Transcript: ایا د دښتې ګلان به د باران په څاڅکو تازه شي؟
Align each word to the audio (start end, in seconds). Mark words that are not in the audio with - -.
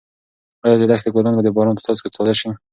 ایا 0.63 0.75
د 0.79 0.83
دښتې 0.91 1.09
ګلان 1.15 1.33
به 1.37 1.41
د 1.43 1.49
باران 1.55 1.75
په 1.77 1.83
څاڅکو 1.85 2.13
تازه 2.15 2.33
شي؟ 2.39 2.49